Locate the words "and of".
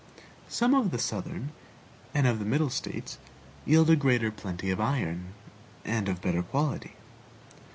2.11-2.39, 5.85-6.21